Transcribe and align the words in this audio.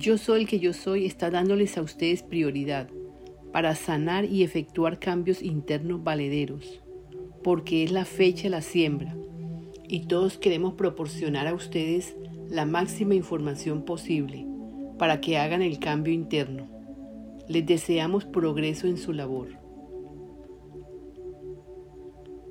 Yo 0.00 0.16
soy 0.16 0.40
el 0.40 0.48
que 0.48 0.58
yo 0.58 0.72
soy 0.72 1.04
está 1.04 1.30
dándoles 1.30 1.76
a 1.76 1.82
ustedes 1.82 2.22
prioridad 2.22 2.88
para 3.52 3.74
sanar 3.74 4.24
y 4.24 4.42
efectuar 4.42 4.98
cambios 4.98 5.42
internos 5.42 6.02
valederos, 6.02 6.80
porque 7.44 7.84
es 7.84 7.92
la 7.92 8.06
fecha 8.06 8.44
de 8.44 8.48
la 8.48 8.62
siembra 8.62 9.14
y 9.86 10.06
todos 10.06 10.38
queremos 10.38 10.72
proporcionar 10.72 11.46
a 11.46 11.52
ustedes 11.52 12.16
la 12.48 12.64
máxima 12.64 13.14
información 13.14 13.84
posible 13.84 14.46
para 14.98 15.20
que 15.20 15.36
hagan 15.36 15.60
el 15.60 15.78
cambio 15.78 16.14
interno. 16.14 16.66
Les 17.46 17.66
deseamos 17.66 18.24
progreso 18.24 18.86
en 18.86 18.96
su 18.96 19.12
labor. 19.12 19.48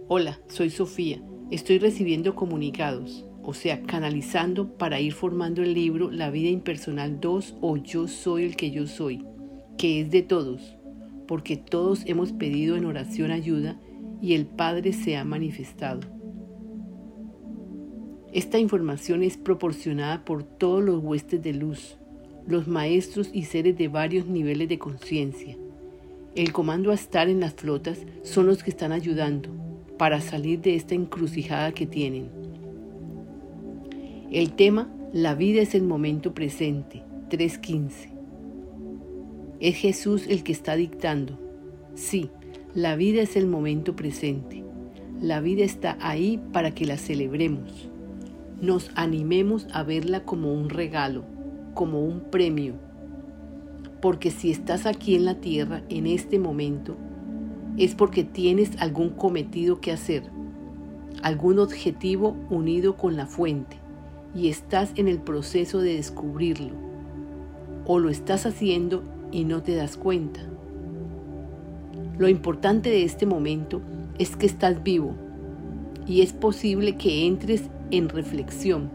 Hola, 0.07 0.39
soy 0.49 0.69
Sofía. 0.69 1.19
Estoy 1.49 1.79
recibiendo 1.79 2.35
comunicados, 2.35 3.25
o 3.49 3.53
sea, 3.55 3.81
canalizando 3.81 4.77
para 4.77 4.99
ir 4.99 5.11
formando 5.11 5.63
el 5.63 5.73
libro 5.73 6.11
La 6.11 6.29
vida 6.29 6.49
impersonal 6.49 7.19
2 7.19 7.55
o 7.61 7.77
Yo 7.77 8.07
soy 8.07 8.43
el 8.43 8.55
que 8.55 8.69
yo 8.69 8.85
soy, 8.85 9.25
que 9.75 10.01
es 10.01 10.11
de 10.11 10.21
todos, 10.21 10.77
porque 11.27 11.57
todos 11.57 12.03
hemos 12.05 12.31
pedido 12.31 12.77
en 12.77 12.85
oración 12.85 13.31
ayuda 13.31 13.79
y 14.21 14.35
el 14.35 14.45
Padre 14.45 14.93
se 14.93 15.17
ha 15.17 15.25
manifestado. 15.25 16.01
Esta 18.33 18.59
información 18.59 19.23
es 19.23 19.35
proporcionada 19.35 20.23
por 20.25 20.43
todos 20.43 20.83
los 20.83 21.03
huestes 21.03 21.41
de 21.41 21.53
luz, 21.53 21.97
los 22.45 22.67
maestros 22.67 23.31
y 23.33 23.45
seres 23.45 23.75
de 23.79 23.87
varios 23.87 24.27
niveles 24.27 24.69
de 24.69 24.77
conciencia. 24.77 25.57
El 26.35 26.53
comando 26.53 26.91
a 26.91 26.93
estar 26.93 27.27
en 27.29 27.39
las 27.39 27.55
flotas 27.55 28.05
son 28.21 28.45
los 28.45 28.61
que 28.61 28.69
están 28.69 28.91
ayudando 28.91 29.49
para 29.97 30.21
salir 30.21 30.61
de 30.61 30.75
esta 30.75 30.93
encrucijada 30.93 31.71
que 31.71 31.87
tienen. 31.87 32.48
El 34.31 34.53
tema, 34.53 34.89
la 35.13 35.35
vida 35.35 35.61
es 35.61 35.75
el 35.75 35.83
momento 35.83 36.33
presente, 36.33 37.03
3.15. 37.29 38.09
Es 39.59 39.75
Jesús 39.75 40.25
el 40.27 40.43
que 40.43 40.51
está 40.51 40.75
dictando. 40.75 41.37
Sí, 41.95 42.29
la 42.73 42.95
vida 42.95 43.21
es 43.21 43.35
el 43.35 43.47
momento 43.47 43.95
presente. 43.95 44.63
La 45.21 45.41
vida 45.41 45.63
está 45.63 45.97
ahí 45.99 46.39
para 46.53 46.71
que 46.71 46.85
la 46.85 46.97
celebremos 46.97 47.89
nos 48.61 48.91
animemos 48.95 49.67
a 49.71 49.83
verla 49.83 50.25
como 50.25 50.53
un 50.53 50.69
regalo, 50.69 51.23
como 51.73 52.03
un 52.03 52.19
premio. 52.19 52.73
Porque 54.01 54.31
si 54.31 54.51
estás 54.51 54.85
aquí 54.85 55.15
en 55.15 55.25
la 55.25 55.35
tierra 55.35 55.83
en 55.89 56.07
este 56.07 56.39
momento, 56.39 56.97
es 57.77 57.95
porque 57.95 58.23
tienes 58.23 58.71
algún 58.79 59.09
cometido 59.11 59.79
que 59.79 59.93
hacer, 59.93 60.23
algún 61.23 61.59
objetivo 61.59 62.35
unido 62.49 62.97
con 62.97 63.15
la 63.15 63.27
fuente, 63.27 63.78
y 64.35 64.49
estás 64.49 64.91
en 64.95 65.07
el 65.07 65.19
proceso 65.19 65.79
de 65.79 65.95
descubrirlo. 65.95 66.73
O 67.85 67.99
lo 67.99 68.09
estás 68.09 68.45
haciendo 68.45 69.03
y 69.31 69.45
no 69.45 69.61
te 69.63 69.75
das 69.75 69.97
cuenta. 69.97 70.41
Lo 72.17 72.27
importante 72.27 72.89
de 72.89 73.03
este 73.03 73.25
momento 73.25 73.81
es 74.17 74.35
que 74.35 74.45
estás 74.45 74.83
vivo 74.83 75.15
y 76.05 76.21
es 76.21 76.33
posible 76.33 76.97
que 76.97 77.25
entres 77.25 77.69
en 77.91 78.09
reflexión, 78.09 78.89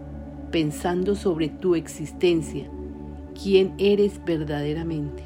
pensando 0.50 1.14
sobre 1.16 1.48
tu 1.48 1.74
existencia, 1.74 2.68
quién 3.40 3.74
eres 3.78 4.20
verdaderamente. 4.24 5.22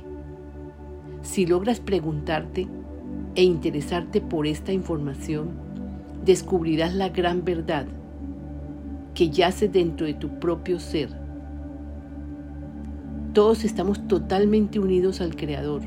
Si 1.23 1.45
logras 1.47 1.81
preguntarte 1.81 2.69
e 3.35 3.43
interesarte 3.43 4.21
por 4.21 4.47
esta 4.47 4.73
información, 4.73 5.51
descubrirás 6.25 6.95
la 6.95 7.09
gran 7.09 7.45
verdad 7.45 7.87
que 9.19 9.31
yace 9.31 9.67
dentro 9.69 10.07
de 10.07 10.15
tu 10.15 10.39
propio 10.39 10.79
ser. 10.79 11.09
Todos 13.33 13.65
estamos 13.65 14.07
totalmente 14.07 14.79
unidos 14.79 15.21
al 15.21 15.35
Creador. 15.35 15.83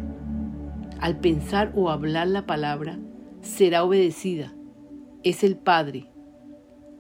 Al 1.00 1.18
pensar 1.18 1.72
o 1.74 1.90
hablar 1.90 2.28
la 2.28 2.46
palabra, 2.46 3.00
será 3.40 3.86
obedecida. 3.86 4.54
Es 5.24 5.46
el 5.46 5.56
Padre, 5.56 6.12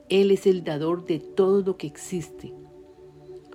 él 0.07 0.31
es 0.31 0.47
el 0.47 0.63
dador 0.63 1.03
de 1.03 1.19
todo 1.19 1.63
lo 1.63 1.75
que 1.75 1.87
existe. 1.87 2.53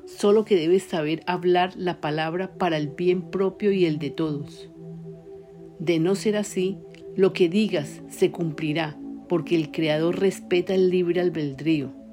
Solo 0.05 0.45
que 0.45 0.57
debes 0.57 0.83
saber 0.83 1.23
hablar 1.27 1.73
la 1.77 2.03
palabra 2.03 2.59
para 2.59 2.77
el 2.77 2.89
bien 2.89 3.31
propio 3.31 3.73
y 3.73 3.87
el 3.87 3.99
de 3.99 4.11
todos. 4.11 4.69
De 5.79 5.99
no 5.99 6.15
ser 6.15 6.37
así, 6.37 6.77
lo 7.17 7.33
que 7.33 7.49
digas 7.49 8.03
se 8.11 8.31
cumplirá, 8.31 8.99
porque 9.31 9.57
el 9.57 9.71
Creador 9.71 10.21
respeta 10.21 10.75
el 10.75 10.91
libre 10.91 11.23
albedrío. 11.23 12.05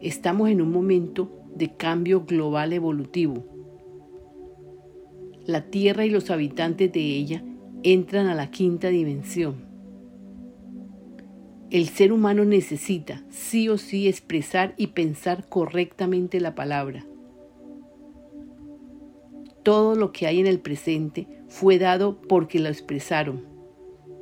Estamos 0.00 0.48
en 0.48 0.60
un 0.60 0.70
momento 0.70 1.28
de 1.56 1.74
cambio 1.74 2.24
global 2.24 2.72
evolutivo. 2.72 3.44
La 5.44 5.70
Tierra 5.70 6.06
y 6.06 6.10
los 6.10 6.30
habitantes 6.30 6.92
de 6.92 7.00
ella 7.00 7.42
entran 7.82 8.28
a 8.28 8.36
la 8.36 8.50
quinta 8.52 8.88
dimensión. 8.88 9.66
El 11.70 11.88
ser 11.88 12.12
humano 12.12 12.44
necesita 12.44 13.24
sí 13.28 13.68
o 13.68 13.76
sí 13.76 14.06
expresar 14.06 14.72
y 14.76 14.88
pensar 14.88 15.48
correctamente 15.48 16.40
la 16.40 16.54
palabra. 16.54 17.04
Todo 19.64 19.96
lo 19.96 20.12
que 20.12 20.28
hay 20.28 20.38
en 20.38 20.46
el 20.46 20.60
presente 20.60 21.26
fue 21.48 21.78
dado 21.80 22.22
porque 22.22 22.60
lo 22.60 22.68
expresaron, 22.68 23.44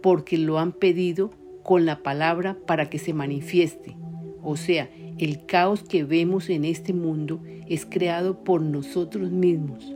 porque 0.02 0.38
lo 0.38 0.58
han 0.58 0.72
pedido 0.72 1.30
con 1.62 1.84
la 1.84 2.02
palabra 2.02 2.56
para 2.66 2.88
que 2.88 2.98
se 2.98 3.12
manifieste. 3.12 3.96
O 4.42 4.56
sea, 4.56 4.88
el 5.18 5.46
caos 5.46 5.82
que 5.82 6.04
vemos 6.04 6.50
en 6.50 6.66
este 6.66 6.92
mundo 6.92 7.40
es 7.66 7.86
creado 7.86 8.44
por 8.44 8.60
nosotros 8.60 9.30
mismos, 9.30 9.94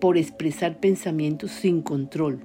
por 0.00 0.16
expresar 0.16 0.78
pensamientos 0.78 1.50
sin 1.50 1.82
control. 1.82 2.40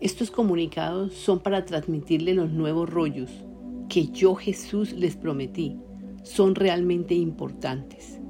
Estos 0.00 0.32
comunicados 0.32 1.14
son 1.14 1.40
para 1.40 1.64
transmitirle 1.64 2.34
los 2.34 2.50
nuevos 2.50 2.90
rollos 2.90 3.30
que 3.88 4.08
yo 4.08 4.34
Jesús 4.34 4.92
les 4.92 5.16
prometí. 5.16 5.78
Son 6.24 6.56
realmente 6.56 7.14
importantes. 7.14 8.20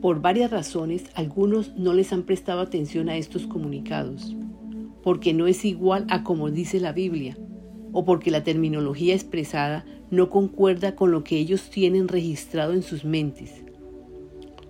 Por 0.00 0.22
varias 0.22 0.50
razones, 0.50 1.04
algunos 1.14 1.76
no 1.76 1.92
les 1.92 2.12
han 2.12 2.22
prestado 2.22 2.60
atención 2.60 3.08
a 3.08 3.16
estos 3.16 3.48
comunicados, 3.48 4.36
porque 5.02 5.34
no 5.34 5.48
es 5.48 5.64
igual 5.64 6.06
a 6.08 6.22
como 6.22 6.50
dice 6.50 6.78
la 6.78 6.92
Biblia, 6.92 7.36
o 7.92 8.04
porque 8.04 8.30
la 8.30 8.44
terminología 8.44 9.14
expresada 9.14 9.84
no 10.10 10.28
concuerda 10.28 10.94
con 10.96 11.10
lo 11.10 11.24
que 11.24 11.38
ellos 11.38 11.70
tienen 11.70 12.08
registrado 12.08 12.72
en 12.72 12.82
sus 12.82 13.04
mentes. 13.04 13.64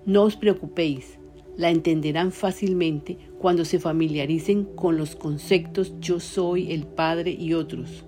No 0.06 0.22
os 0.22 0.36
preocupéis, 0.36 1.18
la 1.56 1.70
entenderán 1.70 2.32
fácilmente 2.32 3.18
cuando 3.38 3.64
se 3.64 3.78
familiaricen 3.78 4.64
con 4.64 4.96
los 4.96 5.16
conceptos 5.16 5.94
yo 6.00 6.20
soy 6.20 6.72
el 6.72 6.86
Padre 6.86 7.36
y 7.38 7.54
otros. 7.54 8.04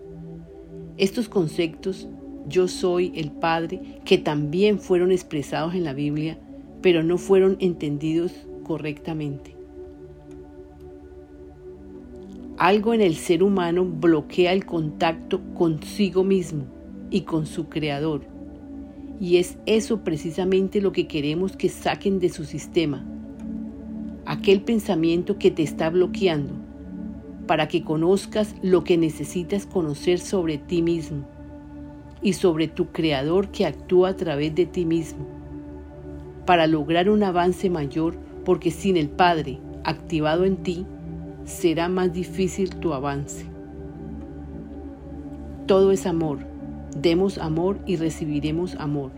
Estos 0.96 1.28
conceptos 1.28 2.08
yo 2.48 2.68
soy 2.68 3.12
el 3.14 3.30
Padre 3.30 4.00
que 4.04 4.18
también 4.18 4.78
fueron 4.78 5.12
expresados 5.12 5.74
en 5.74 5.84
la 5.84 5.92
Biblia, 5.92 6.38
pero 6.80 7.02
no 7.02 7.18
fueron 7.18 7.56
entendidos 7.60 8.32
correctamente. 8.64 9.56
Algo 12.62 12.94
en 12.94 13.00
el 13.00 13.16
ser 13.16 13.42
humano 13.42 13.84
bloquea 13.84 14.52
el 14.52 14.64
contacto 14.64 15.40
consigo 15.52 16.22
mismo 16.22 16.66
y 17.10 17.22
con 17.22 17.44
su 17.44 17.68
Creador. 17.68 18.22
Y 19.20 19.38
es 19.38 19.58
eso 19.66 20.04
precisamente 20.04 20.80
lo 20.80 20.92
que 20.92 21.08
queremos 21.08 21.56
que 21.56 21.68
saquen 21.68 22.20
de 22.20 22.28
su 22.28 22.44
sistema 22.44 23.04
aquel 24.26 24.60
pensamiento 24.60 25.38
que 25.38 25.50
te 25.50 25.64
está 25.64 25.90
bloqueando, 25.90 26.52
para 27.48 27.66
que 27.66 27.82
conozcas 27.82 28.54
lo 28.62 28.84
que 28.84 28.96
necesitas 28.96 29.66
conocer 29.66 30.20
sobre 30.20 30.56
ti 30.56 30.82
mismo 30.82 31.26
y 32.22 32.34
sobre 32.34 32.68
tu 32.68 32.92
Creador 32.92 33.48
que 33.50 33.66
actúa 33.66 34.10
a 34.10 34.16
través 34.16 34.54
de 34.54 34.66
ti 34.66 34.84
mismo, 34.84 35.26
para 36.46 36.68
lograr 36.68 37.10
un 37.10 37.24
avance 37.24 37.68
mayor, 37.70 38.16
porque 38.44 38.70
sin 38.70 38.96
el 38.96 39.08
Padre 39.08 39.58
activado 39.82 40.44
en 40.44 40.58
ti, 40.58 40.86
será 41.44 41.88
más 41.88 42.12
difícil 42.12 42.70
tu 42.76 42.92
avance. 42.92 43.46
Todo 45.66 45.92
es 45.92 46.06
amor. 46.06 46.38
Demos 47.00 47.38
amor 47.38 47.78
y 47.86 47.96
recibiremos 47.96 48.74
amor. 48.76 49.12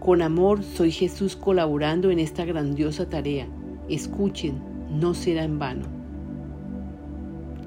Con 0.00 0.22
amor 0.22 0.62
soy 0.62 0.90
Jesús 0.90 1.36
colaborando 1.36 2.10
en 2.10 2.18
esta 2.18 2.44
grandiosa 2.44 3.10
tarea. 3.10 3.46
Escuchen, 3.88 4.62
no 4.90 5.14
será 5.14 5.44
en 5.44 5.58
vano. 5.58 5.86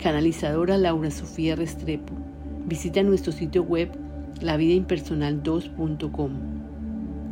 Canalizadora 0.01 0.77
Laura 0.77 1.11
Sofía 1.11 1.55
Restrepo. 1.55 2.13
Visita 2.65 3.03
nuestro 3.03 3.31
sitio 3.31 3.63
web 3.63 3.91
lavidaimpersonal2.com. 4.41 6.31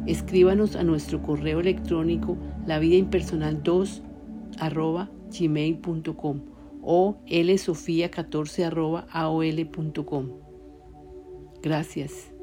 Escríbanos 0.05 0.75
a 0.75 0.83
nuestro 0.83 1.21
correo 1.21 1.59
electrónico 1.59 2.37
lavidaimpersonal2 2.67 4.01
gmail.com 5.29 6.41
o 6.81 7.15
lsofía14 7.27 9.05
aol.com. 9.11 10.39
Gracias. 11.61 12.38